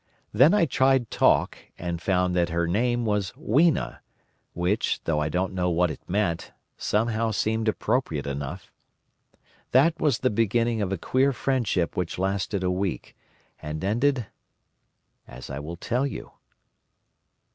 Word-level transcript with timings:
Then 0.33 0.51
I 0.51 0.65
tried 0.65 1.11
talk, 1.11 1.59
and 1.77 2.01
found 2.01 2.35
that 2.35 2.49
her 2.49 2.65
name 2.65 3.05
was 3.05 3.37
Weena, 3.37 4.01
which, 4.53 4.99
though 5.03 5.19
I 5.19 5.29
don't 5.29 5.53
know 5.53 5.69
what 5.69 5.91
it 5.91 6.01
meant, 6.09 6.53
somehow 6.75 7.29
seemed 7.29 7.67
appropriate 7.67 8.25
enough. 8.25 8.71
That 9.73 9.99
was 10.01 10.17
the 10.17 10.31
beginning 10.31 10.81
of 10.81 10.91
a 10.91 10.97
queer 10.97 11.31
friendship 11.31 11.95
which 11.95 12.17
lasted 12.17 12.63
a 12.63 12.71
week, 12.71 13.15
and 13.61 13.83
ended—as 13.83 15.51
I 15.51 15.59
will 15.59 15.77
tell 15.77 16.07
you! 16.07 16.31